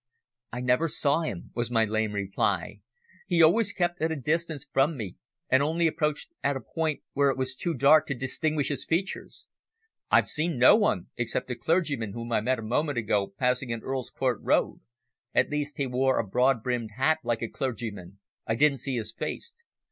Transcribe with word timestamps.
"I 0.51 0.61
never 0.61 0.87
saw 0.87 1.19
him," 1.21 1.51
was 1.53 1.69
my 1.69 1.85
lame 1.85 2.13
reply. 2.13 2.79
"He 3.27 3.43
always 3.43 3.71
kept 3.71 4.01
at 4.01 4.11
a 4.11 4.15
distance 4.15 4.65
from 4.73 4.97
me 4.97 5.17
and 5.47 5.61
only 5.61 5.85
approached 5.85 6.31
at 6.43 6.57
a 6.57 6.61
point 6.61 7.01
where 7.13 7.29
it 7.29 7.37
was 7.37 7.53
too 7.53 7.75
dark 7.75 8.07
to 8.07 8.15
distinguish 8.15 8.69
his 8.69 8.83
features." 8.83 9.45
"I've 10.09 10.27
seen 10.27 10.57
no 10.57 10.75
one, 10.75 11.11
except 11.17 11.51
a 11.51 11.55
clergyman 11.55 12.13
whom 12.13 12.31
I 12.31 12.41
met 12.41 12.57
a 12.57 12.63
moment 12.63 12.97
ago 12.97 13.27
passing 13.37 13.69
in 13.69 13.81
Earl's 13.83 14.09
Court 14.09 14.39
Road 14.41 14.79
at 15.35 15.51
least 15.51 15.77
he 15.77 15.85
wore 15.85 16.17
a 16.17 16.25
broad 16.25 16.63
brimmed 16.63 16.93
hat 16.97 17.19
like 17.23 17.43
a 17.43 17.47
clergyman. 17.47 18.17
I 18.47 18.55
didn't 18.55 18.79
see 18.79 18.97
his 18.97 19.13
face." 19.13 19.53